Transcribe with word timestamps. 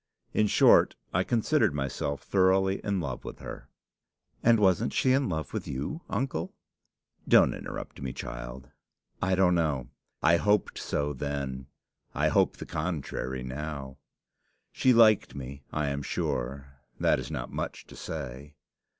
In 0.33 0.47
short, 0.47 0.95
I 1.13 1.23
considered 1.23 1.75
myself 1.75 2.23
thoroughly 2.23 2.81
in 2.83 2.99
love 2.99 3.23
with 3.23 3.37
her." 3.37 3.69
"And 4.41 4.59
wasn't 4.59 4.93
she 4.93 5.11
in 5.11 5.29
love 5.29 5.53
with 5.53 5.67
you, 5.67 6.01
uncle?" 6.09 6.55
"Don't 7.27 7.53
interrupt 7.53 8.01
me, 8.01 8.11
child. 8.11 8.71
I 9.21 9.35
don't 9.35 9.53
know. 9.53 9.89
I 10.23 10.37
hoped 10.37 10.79
so 10.79 11.13
then. 11.13 11.67
I 12.15 12.29
hope 12.29 12.57
the 12.57 12.65
contrary 12.65 13.43
now. 13.43 13.99
She 14.71 14.91
liked 14.91 15.35
me 15.35 15.61
I 15.71 15.89
am 15.89 16.01
sure. 16.01 16.79
That 16.99 17.19
is 17.19 17.29
not 17.29 17.53
much 17.53 17.85
to 17.85 17.95
say. 17.95 18.55